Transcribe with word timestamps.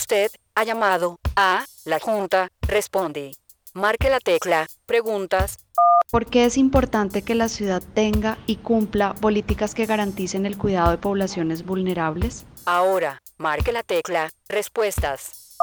Usted 0.00 0.30
ha 0.54 0.62
llamado 0.62 1.18
a 1.34 1.66
la 1.84 1.98
Junta. 1.98 2.52
Responde. 2.62 3.32
Marque 3.74 4.08
la 4.08 4.20
tecla. 4.20 4.68
Preguntas. 4.86 5.58
¿Por 6.12 6.26
qué 6.26 6.44
es 6.44 6.56
importante 6.56 7.22
que 7.22 7.34
la 7.34 7.48
ciudad 7.48 7.82
tenga 7.94 8.38
y 8.46 8.56
cumpla 8.56 9.14
políticas 9.14 9.74
que 9.74 9.86
garanticen 9.86 10.46
el 10.46 10.56
cuidado 10.56 10.92
de 10.92 10.98
poblaciones 10.98 11.66
vulnerables? 11.66 12.46
Ahora, 12.64 13.22
marque 13.38 13.72
la 13.72 13.82
tecla. 13.82 14.30
Respuestas. 14.48 15.56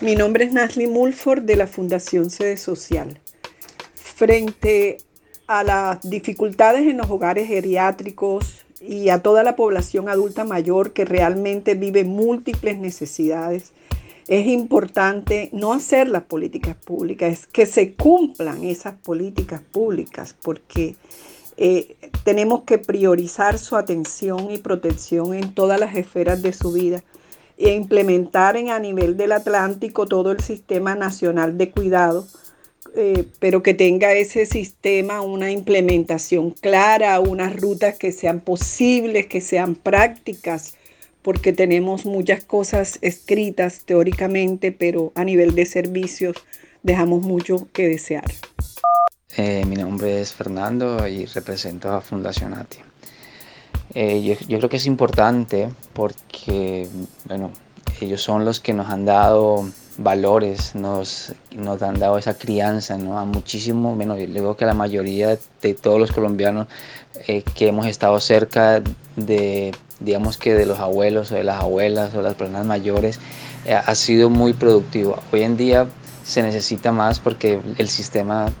Mi 0.00 0.16
nombre 0.16 0.46
es 0.46 0.52
Nasli 0.52 0.88
Mulford 0.88 1.42
de 1.42 1.54
la 1.54 1.68
Fundación 1.68 2.30
Sede 2.30 2.56
Social. 2.56 3.20
Frente 3.94 4.96
a 5.46 5.62
las 5.62 6.00
dificultades 6.10 6.80
en 6.80 6.96
los 6.96 7.08
hogares 7.08 7.46
geriátricos 7.46 8.66
y 8.80 9.08
a 9.08 9.22
toda 9.22 9.42
la 9.42 9.56
población 9.56 10.08
adulta 10.08 10.44
mayor 10.44 10.92
que 10.92 11.04
realmente 11.04 11.74
vive 11.74 12.04
múltiples 12.04 12.78
necesidades, 12.78 13.72
es 14.28 14.46
importante 14.46 15.48
no 15.52 15.72
hacer 15.72 16.08
las 16.08 16.22
políticas 16.24 16.76
públicas, 16.76 17.32
es 17.32 17.46
que 17.46 17.66
se 17.66 17.94
cumplan 17.94 18.62
esas 18.62 18.94
políticas 18.94 19.62
públicas, 19.62 20.36
porque 20.42 20.96
eh, 21.56 21.96
tenemos 22.24 22.62
que 22.62 22.78
priorizar 22.78 23.58
su 23.58 23.76
atención 23.76 24.50
y 24.50 24.58
protección 24.58 25.34
en 25.34 25.54
todas 25.54 25.80
las 25.80 25.96
esferas 25.96 26.42
de 26.42 26.52
su 26.52 26.72
vida 26.72 27.02
e 27.56 27.74
implementar 27.74 28.56
en, 28.56 28.70
a 28.70 28.78
nivel 28.78 29.16
del 29.16 29.32
Atlántico 29.32 30.06
todo 30.06 30.30
el 30.30 30.40
sistema 30.40 30.94
nacional 30.94 31.58
de 31.58 31.70
cuidado, 31.70 32.26
eh, 32.96 33.24
pero 33.38 33.62
que 33.62 33.74
tenga 33.74 34.12
ese 34.12 34.46
sistema 34.46 35.20
una 35.20 35.50
implementación 35.50 36.50
clara, 36.50 37.20
unas 37.20 37.54
rutas 37.54 37.96
que 37.96 38.12
sean 38.12 38.40
posibles, 38.40 39.26
que 39.26 39.40
sean 39.40 39.74
prácticas, 39.74 40.76
porque 41.22 41.52
tenemos 41.52 42.06
muchas 42.06 42.44
cosas 42.44 42.98
escritas 43.02 43.82
teóricamente, 43.84 44.72
pero 44.72 45.12
a 45.14 45.24
nivel 45.24 45.54
de 45.54 45.66
servicios 45.66 46.36
dejamos 46.82 47.22
mucho 47.22 47.68
que 47.72 47.88
desear. 47.88 48.24
Eh, 49.36 49.64
mi 49.66 49.76
nombre 49.76 50.20
es 50.20 50.32
Fernando 50.32 51.06
y 51.06 51.26
represento 51.26 51.92
a 51.92 52.00
Fundación 52.00 52.54
ATI. 52.54 52.78
Eh, 53.94 54.22
yo, 54.22 54.34
yo, 54.46 54.58
creo 54.58 54.68
que 54.68 54.76
es 54.76 54.86
importante 54.86 55.68
porque, 55.92 56.88
bueno, 57.24 57.52
ellos 58.00 58.22
son 58.22 58.44
los 58.44 58.60
que 58.60 58.72
nos 58.72 58.88
han 58.88 59.04
dado 59.04 59.70
valores, 59.98 60.74
nos, 60.74 61.34
nos 61.54 61.82
han 61.82 61.98
dado 61.98 62.16
esa 62.16 62.34
crianza, 62.34 62.96
¿no? 62.96 63.18
A 63.18 63.24
muchísimo, 63.24 63.94
bueno, 63.94 64.16
yo 64.16 64.26
digo 64.26 64.56
que 64.56 64.64
la 64.64 64.74
mayoría 64.74 65.38
de 65.60 65.74
todos 65.74 66.00
los 66.00 66.12
colombianos 66.12 66.68
eh, 67.26 67.42
que 67.54 67.68
hemos 67.68 67.86
estado 67.86 68.18
cerca 68.20 68.82
de 69.16 69.72
digamos 70.00 70.38
que 70.38 70.54
de 70.54 70.66
los 70.66 70.78
abuelos 70.78 71.32
o 71.32 71.34
de 71.34 71.44
las 71.44 71.60
abuelas 71.60 72.14
o 72.14 72.22
las 72.22 72.34
personas 72.34 72.66
mayores, 72.66 73.18
eh, 73.64 73.74
ha 73.74 73.94
sido 73.94 74.30
muy 74.30 74.52
productivo. 74.52 75.18
Hoy 75.32 75.42
en 75.42 75.56
día 75.56 75.86
se 76.24 76.42
necesita 76.42 76.92
más 76.92 77.20
porque 77.20 77.60
el 77.78 77.88
sistema 77.88 78.52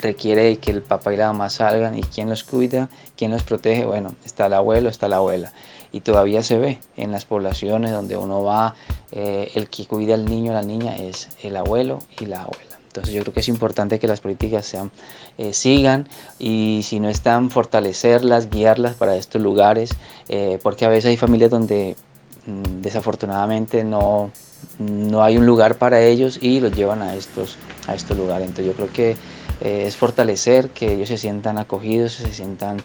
requiere 0.00 0.56
que 0.58 0.70
el 0.70 0.82
papá 0.82 1.12
y 1.12 1.16
la 1.16 1.26
mamá 1.26 1.50
salgan 1.50 1.98
y 1.98 2.02
quién 2.02 2.30
los 2.30 2.44
cuida, 2.44 2.88
quién 3.16 3.30
los 3.30 3.42
protege, 3.42 3.84
bueno, 3.84 4.14
está 4.24 4.46
el 4.46 4.54
abuelo, 4.54 4.88
está 4.88 5.08
la 5.08 5.16
abuela. 5.16 5.52
Y 5.92 6.00
todavía 6.00 6.42
se 6.42 6.58
ve 6.58 6.78
en 6.96 7.12
las 7.12 7.24
poblaciones 7.24 7.90
donde 7.90 8.16
uno 8.16 8.42
va, 8.42 8.74
eh, 9.12 9.50
el 9.54 9.68
que 9.68 9.86
cuida 9.86 10.14
al 10.14 10.24
niño 10.24 10.52
o 10.52 10.54
la 10.54 10.62
niña 10.62 10.96
es 10.96 11.28
el 11.42 11.56
abuelo 11.56 11.98
y 12.20 12.26
la 12.26 12.42
abuela. 12.42 12.78
Entonces 12.86 13.14
yo 13.14 13.22
creo 13.22 13.32
que 13.32 13.40
es 13.40 13.48
importante 13.48 13.98
que 13.98 14.08
las 14.08 14.20
políticas 14.20 14.66
sean, 14.66 14.90
eh, 15.38 15.52
sigan 15.52 16.08
y 16.38 16.80
si 16.84 16.98
no 16.98 17.08
están, 17.08 17.50
fortalecerlas, 17.50 18.50
guiarlas 18.50 18.94
para 18.94 19.16
estos 19.16 19.40
lugares, 19.40 19.90
eh, 20.28 20.58
porque 20.62 20.84
a 20.84 20.88
veces 20.88 21.10
hay 21.10 21.16
familias 21.16 21.50
donde 21.50 21.96
mm, 22.46 22.80
desafortunadamente 22.82 23.84
no, 23.84 24.32
no 24.78 25.22
hay 25.22 25.36
un 25.36 25.46
lugar 25.46 25.76
para 25.76 26.00
ellos 26.00 26.38
y 26.40 26.58
los 26.58 26.72
llevan 26.72 27.02
a 27.02 27.14
estos, 27.14 27.56
a 27.86 27.94
estos 27.94 28.16
lugares. 28.16 28.48
Entonces 28.48 28.66
yo 28.66 28.72
creo 28.74 28.92
que 28.92 29.16
es 29.60 29.94
fortalecer, 29.94 30.70
que 30.70 30.94
ellos 30.94 31.08
se 31.08 31.18
sientan 31.18 31.58
acogidos, 31.58 32.14
se 32.14 32.32
sientan, 32.32 32.82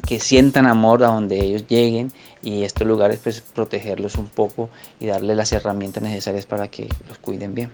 que, 0.00 0.20
sientan 0.20 0.66
amor 0.66 1.04
a 1.04 1.08
donde 1.08 1.40
ellos 1.40 1.66
lleguen 1.66 2.12
y 2.42 2.64
estos 2.64 2.86
lugares 2.86 3.20
pues 3.22 3.40
protegerlos 3.40 4.16
un 4.16 4.28
poco 4.28 4.70
y 5.00 5.06
darles 5.06 5.36
las 5.36 5.52
herramientas 5.52 6.02
necesarias 6.02 6.46
para 6.46 6.68
que 6.68 6.88
los 7.08 7.18
cuiden 7.18 7.54
bien. 7.54 7.70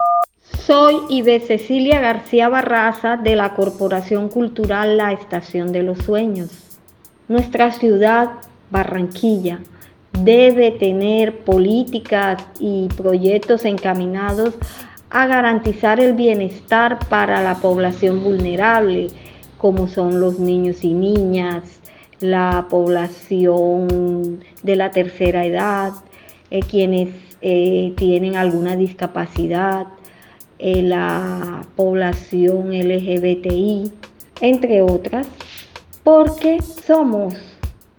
Soy 0.65 0.97
Ibe 1.09 1.39
Cecilia 1.39 1.99
García 1.99 2.49
Barraza 2.49 3.17
de 3.17 3.35
la 3.35 3.53
Corporación 3.55 4.29
Cultural 4.29 4.97
La 4.97 5.13
Estación 5.13 5.71
de 5.71 5.83
los 5.83 5.99
Sueños. 5.99 6.49
Nuestra 7.27 7.71
ciudad, 7.71 8.29
Barranquilla, 8.71 9.59
debe 10.11 10.71
tener 10.71 11.39
políticas 11.39 12.43
y 12.59 12.87
proyectos 12.97 13.65
encaminados 13.65 14.55
a 15.09 15.27
garantizar 15.27 15.99
el 15.99 16.13
bienestar 16.13 16.99
para 17.07 17.41
la 17.41 17.55
población 17.55 18.23
vulnerable, 18.23 19.07
como 19.57 19.87
son 19.87 20.19
los 20.19 20.39
niños 20.39 20.83
y 20.83 20.93
niñas, 20.93 21.63
la 22.19 22.67
población 22.69 24.43
de 24.63 24.75
la 24.75 24.91
tercera 24.91 25.45
edad, 25.45 25.93
eh, 26.51 26.61
quienes 26.61 27.09
eh, 27.41 27.93
tienen 27.95 28.35
alguna 28.35 28.75
discapacidad, 28.75 29.87
eh, 30.57 30.81
la 30.81 31.65
población 31.75 32.73
LGBTI, 32.73 33.91
entre 34.41 34.81
otras, 34.81 35.27
porque 36.03 36.61
somos 36.61 37.35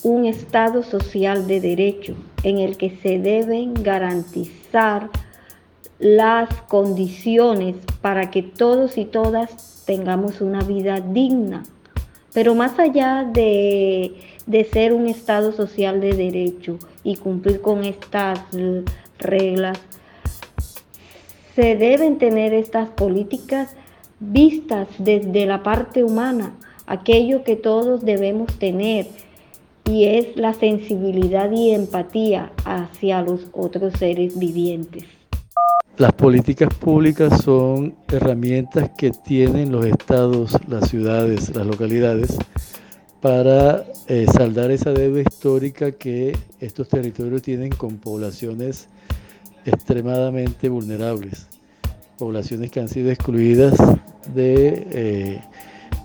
un 0.02 0.26
Estado 0.26 0.82
social 0.82 1.46
de 1.46 1.60
derecho 1.60 2.14
en 2.42 2.58
el 2.58 2.76
que 2.76 2.90
se 3.02 3.18
deben 3.18 3.74
garantizar 3.74 5.10
las 5.98 6.48
condiciones 6.62 7.76
para 8.00 8.30
que 8.30 8.42
todos 8.42 8.96
y 8.96 9.04
todas 9.04 9.84
tengamos 9.86 10.40
una 10.40 10.62
vida 10.62 11.00
digna. 11.00 11.62
Pero 12.32 12.54
más 12.54 12.78
allá 12.78 13.24
de, 13.24 14.14
de 14.46 14.64
ser 14.64 14.92
un 14.92 15.06
Estado 15.06 15.52
social 15.52 16.00
de 16.00 16.12
derecho 16.12 16.78
y 17.02 17.16
cumplir 17.16 17.60
con 17.60 17.84
estas 17.84 18.40
reglas, 19.18 19.78
se 21.54 21.76
deben 21.76 22.18
tener 22.18 22.54
estas 22.54 22.88
políticas 22.90 23.74
vistas 24.20 24.88
desde 24.98 25.46
la 25.46 25.62
parte 25.62 26.04
humana, 26.04 26.54
aquello 26.86 27.42
que 27.42 27.56
todos 27.56 28.04
debemos 28.04 28.58
tener, 28.58 29.06
y 29.84 30.04
es 30.04 30.36
la 30.36 30.54
sensibilidad 30.54 31.50
y 31.50 31.72
empatía 31.72 32.52
hacia 32.64 33.22
los 33.22 33.48
otros 33.52 33.94
seres 33.98 34.38
vivientes. 34.38 35.19
Las 36.00 36.14
políticas 36.14 36.72
públicas 36.72 37.42
son 37.42 37.94
herramientas 38.08 38.90
que 38.96 39.10
tienen 39.10 39.70
los 39.70 39.84
estados, 39.84 40.56
las 40.66 40.88
ciudades, 40.88 41.54
las 41.54 41.66
localidades 41.66 42.38
para 43.20 43.84
eh, 44.08 44.24
saldar 44.32 44.70
esa 44.70 44.92
deuda 44.92 45.20
histórica 45.20 45.92
que 45.92 46.34
estos 46.58 46.88
territorios 46.88 47.42
tienen 47.42 47.68
con 47.68 47.98
poblaciones 47.98 48.88
extremadamente 49.66 50.70
vulnerables, 50.70 51.46
poblaciones 52.16 52.70
que 52.70 52.80
han 52.80 52.88
sido 52.88 53.10
excluidas 53.10 53.74
de 54.34 54.86
eh, 54.92 55.40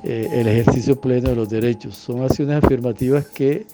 eh, 0.03 0.44
ejercicio 0.45 1.00
pleno 1.00 1.29
de 1.29 1.38
los 1.38 1.47
derechos. 1.47 1.95
Son 1.95 2.22
acciones 2.22 2.62
afirmativas 2.62 3.27
que 3.27 3.66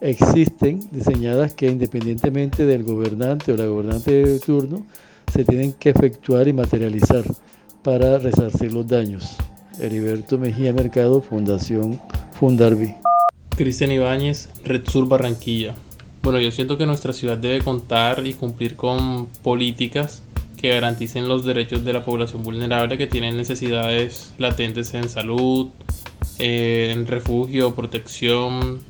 existen, 0.00 0.80
diseñadas 0.90 1.54
que 1.54 1.68
independientemente 1.68 2.66
del 2.66 2.82
gobernante 2.82 3.52
o 3.52 3.56
la 3.56 3.66
gobernante 3.66 4.10
de 4.10 4.40
turno, 4.40 4.84
se 5.32 5.44
tienen 5.44 5.72
que 5.72 5.90
efectuar 5.90 6.48
y 6.48 6.52
materializar 6.52 7.24
para 7.82 8.18
resarcir 8.18 8.72
los 8.72 8.86
daños. 8.86 9.36
Heriberto 9.78 10.38
Mejía 10.38 10.72
Mercado, 10.72 11.22
Fundación 11.22 12.00
Fundarvi. 12.38 12.94
Cristian 13.56 13.92
Ibáñez, 13.92 14.48
Red 14.64 14.88
Sur 14.88 15.08
Barranquilla. 15.08 15.74
Bueno, 16.22 16.38
yo 16.40 16.50
siento 16.50 16.76
que 16.76 16.86
nuestra 16.86 17.12
ciudad 17.12 17.38
debe 17.38 17.62
contar 17.62 18.26
y 18.26 18.34
cumplir 18.34 18.76
con 18.76 19.26
políticas 19.42 20.22
que 20.56 20.68
garanticen 20.68 21.28
los 21.28 21.44
derechos 21.44 21.84
de 21.84 21.94
la 21.94 22.04
población 22.04 22.42
vulnerable 22.42 22.98
que 22.98 23.06
tienen 23.06 23.36
necesidades 23.36 24.34
latentes 24.36 24.92
en 24.92 25.08
salud, 25.08 25.68
en 26.38 27.06
refugio, 27.06 27.74
protección 27.74 28.80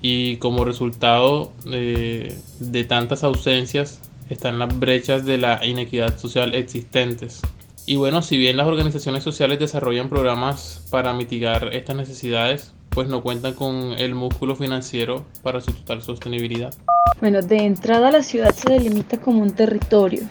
y 0.00 0.36
como 0.36 0.64
resultado 0.64 1.52
de, 1.64 2.36
de 2.60 2.84
tantas 2.84 3.24
ausencias 3.24 4.00
están 4.34 4.58
las 4.58 4.78
brechas 4.78 5.24
de 5.24 5.38
la 5.38 5.64
inequidad 5.64 6.18
social 6.18 6.54
existentes. 6.54 7.42
Y 7.86 7.96
bueno, 7.96 8.20
si 8.20 8.36
bien 8.36 8.56
las 8.56 8.66
organizaciones 8.66 9.24
sociales 9.24 9.58
desarrollan 9.58 10.08
programas 10.08 10.86
para 10.90 11.14
mitigar 11.14 11.70
estas 11.72 11.96
necesidades, 11.96 12.74
pues 12.90 13.08
no 13.08 13.22
cuentan 13.22 13.54
con 13.54 13.92
el 13.92 14.14
músculo 14.14 14.56
financiero 14.56 15.24
para 15.42 15.60
su 15.60 15.72
total 15.72 16.02
sostenibilidad. 16.02 16.74
Bueno, 17.20 17.40
de 17.42 17.64
entrada 17.64 18.10
la 18.10 18.22
ciudad 18.22 18.54
se 18.54 18.72
delimita 18.72 19.18
como 19.18 19.42
un 19.42 19.52
territorio. 19.52 20.22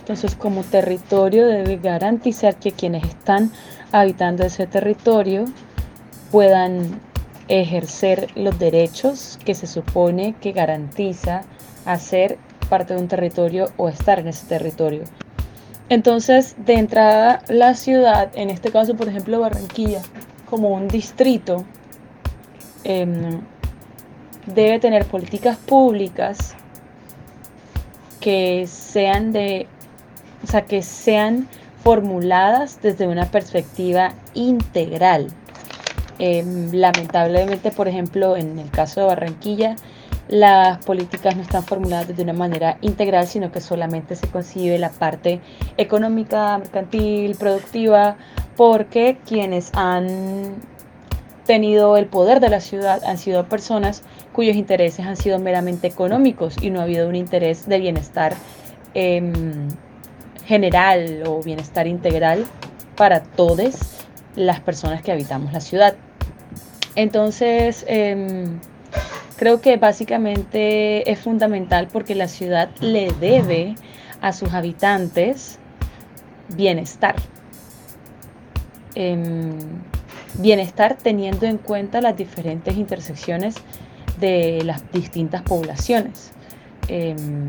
Entonces, 0.00 0.34
como 0.34 0.64
territorio 0.64 1.46
debe 1.46 1.76
garantizar 1.76 2.58
que 2.58 2.72
quienes 2.72 3.04
están 3.04 3.52
habitando 3.92 4.44
ese 4.44 4.66
territorio 4.66 5.44
puedan 6.30 7.00
ejercer 7.48 8.28
los 8.34 8.58
derechos 8.58 9.38
que 9.44 9.54
se 9.54 9.66
supone 9.66 10.34
que 10.40 10.52
garantiza 10.52 11.42
hacer 11.84 12.38
parte 12.68 12.94
de 12.94 13.00
un 13.00 13.08
territorio 13.08 13.70
o 13.76 13.88
estar 13.88 14.18
en 14.18 14.28
ese 14.28 14.46
territorio. 14.46 15.04
Entonces, 15.88 16.54
de 16.58 16.74
entrada, 16.74 17.42
la 17.48 17.74
ciudad, 17.74 18.30
en 18.34 18.50
este 18.50 18.70
caso, 18.70 18.94
por 18.94 19.08
ejemplo, 19.08 19.40
Barranquilla, 19.40 20.02
como 20.48 20.68
un 20.70 20.88
distrito, 20.88 21.64
em, 22.84 23.40
debe 24.46 24.78
tener 24.78 25.06
políticas 25.06 25.56
públicas 25.56 26.54
que 28.20 28.66
sean 28.66 29.32
de, 29.32 29.66
o 30.44 30.46
sea, 30.46 30.62
que 30.62 30.82
sean 30.82 31.48
formuladas 31.82 32.82
desde 32.82 33.06
una 33.06 33.30
perspectiva 33.30 34.12
integral. 34.34 35.28
Em, 36.18 36.72
lamentablemente, 36.72 37.70
por 37.70 37.88
ejemplo, 37.88 38.36
en 38.36 38.58
el 38.58 38.70
caso 38.70 39.00
de 39.00 39.06
Barranquilla, 39.06 39.76
las 40.28 40.84
políticas 40.84 41.36
no 41.36 41.42
están 41.42 41.64
formuladas 41.64 42.14
de 42.14 42.22
una 42.22 42.34
manera 42.34 42.78
integral, 42.82 43.26
sino 43.26 43.50
que 43.50 43.60
solamente 43.60 44.14
se 44.14 44.28
concibe 44.28 44.78
la 44.78 44.90
parte 44.90 45.40
económica, 45.76 46.58
mercantil, 46.58 47.34
productiva, 47.36 48.16
porque 48.56 49.18
quienes 49.26 49.70
han 49.74 50.56
tenido 51.46 51.96
el 51.96 52.06
poder 52.06 52.40
de 52.40 52.50
la 52.50 52.60
ciudad 52.60 53.02
han 53.04 53.16
sido 53.16 53.48
personas 53.48 54.02
cuyos 54.32 54.54
intereses 54.54 55.06
han 55.06 55.16
sido 55.16 55.38
meramente 55.38 55.86
económicos 55.86 56.56
y 56.60 56.68
no 56.70 56.80
ha 56.80 56.82
habido 56.82 57.08
un 57.08 57.16
interés 57.16 57.66
de 57.66 57.78
bienestar 57.78 58.34
em, 58.92 59.68
general 60.44 61.22
o 61.26 61.42
bienestar 61.42 61.86
integral 61.86 62.44
para 62.96 63.22
todas 63.22 64.06
las 64.36 64.60
personas 64.60 65.02
que 65.02 65.10
habitamos 65.10 65.52
la 65.52 65.60
ciudad. 65.60 65.94
Entonces, 66.96 67.84
em, 67.88 68.60
Creo 69.38 69.60
que 69.60 69.76
básicamente 69.76 71.08
es 71.10 71.20
fundamental 71.20 71.86
porque 71.92 72.16
la 72.16 72.26
ciudad 72.26 72.70
le 72.80 73.12
debe 73.20 73.76
a 74.20 74.32
sus 74.32 74.52
habitantes 74.52 75.60
bienestar. 76.56 77.14
Em, 78.96 79.56
bienestar 80.34 80.96
teniendo 81.00 81.46
en 81.46 81.58
cuenta 81.58 82.00
las 82.00 82.16
diferentes 82.16 82.76
intersecciones 82.76 83.54
de 84.18 84.62
las 84.64 84.90
distintas 84.90 85.42
poblaciones. 85.42 86.32
Em, 86.88 87.48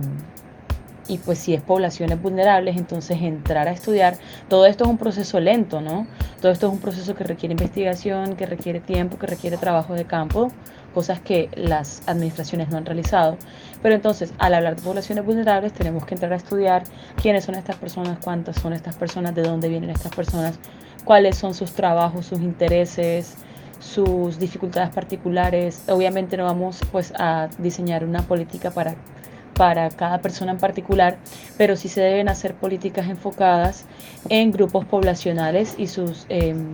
y 1.10 1.18
pues 1.18 1.40
si 1.40 1.54
es 1.54 1.62
poblaciones 1.62 2.22
vulnerables, 2.22 2.78
entonces 2.78 3.22
entrar 3.22 3.68
a 3.68 3.72
estudiar, 3.72 4.18
todo 4.48 4.66
esto 4.68 4.86
es 4.86 4.90
un 4.90 4.98
proceso 4.98 5.40
lento, 5.40 5.82
¿no? 5.82 6.08
Todo 6.40 6.52
esto 6.52 6.68
es 6.68 6.74
un 6.74 6.80
proceso 6.80 7.16
que 7.16 7.24
requiere 7.24 7.54
investigación, 7.54 8.36
que 8.36 8.46
requiere 8.46 8.80
tiempo, 8.80 9.18
que 9.18 9.28
requiere 9.28 9.58
trabajo 9.58 9.96
de 9.96 10.06
campo, 10.06 10.52
cosas 10.94 11.20
que 11.20 11.50
las 11.56 12.04
administraciones 12.08 12.70
no 12.70 12.78
han 12.78 12.86
realizado. 12.86 13.38
Pero 13.82 13.96
entonces, 13.96 14.34
al 14.38 14.54
hablar 14.54 14.76
de 14.76 14.84
poblaciones 14.84 15.26
vulnerables, 15.26 15.74
tenemos 15.74 16.06
que 16.06 16.14
entrar 16.14 16.32
a 16.32 16.36
estudiar 16.38 16.84
quiénes 17.22 17.44
son 17.44 17.56
estas 17.56 17.78
personas, 17.78 18.20
cuántas 18.24 18.58
son 18.58 18.74
estas 18.74 18.96
personas, 18.96 19.34
de 19.34 19.42
dónde 19.42 19.68
vienen 19.68 19.90
estas 19.90 20.16
personas, 20.16 20.60
cuáles 21.06 21.38
son 21.38 21.56
sus 21.56 21.72
trabajos, 21.72 22.28
sus 22.28 22.40
intereses, 22.40 23.36
sus 23.80 24.38
dificultades 24.38 24.90
particulares. 24.94 25.84
Obviamente 25.88 26.38
no 26.38 26.44
vamos 26.44 26.80
pues 26.92 27.14
a 27.18 27.50
diseñar 27.58 28.04
una 28.04 28.22
política 28.22 28.70
para 28.72 28.96
para 29.60 29.90
cada 29.90 30.22
persona 30.22 30.54
en 30.54 30.58
particular, 30.58 31.18
pero 31.58 31.76
sí 31.76 31.90
se 31.90 32.00
deben 32.00 32.30
hacer 32.30 32.56
políticas 32.56 33.10
enfocadas 33.10 33.84
en 34.30 34.54
grupos 34.54 34.86
poblacionales 34.86 35.76
y 35.78 35.88
sus 35.88 36.26
em, 36.30 36.74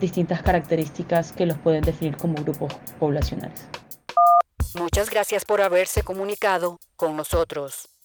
distintas 0.00 0.42
características 0.42 1.32
que 1.32 1.46
los 1.46 1.56
pueden 1.58 1.82
definir 1.82 2.16
como 2.16 2.34
grupos 2.34 2.74
poblacionales. 2.98 3.68
Muchas 4.74 5.08
gracias 5.08 5.44
por 5.44 5.60
haberse 5.60 6.02
comunicado 6.02 6.80
con 6.96 7.16
nosotros. 7.16 7.95